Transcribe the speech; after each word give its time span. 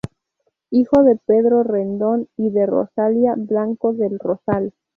Hijo 0.71 1.03
de 1.03 1.19
Pedro 1.27 1.61
Rendón 1.61 2.27
y 2.35 2.49
de 2.49 2.65
Rosalía 2.65 3.35
Blanco 3.37 3.93
del 3.93 4.17
Rosal. 4.17 4.73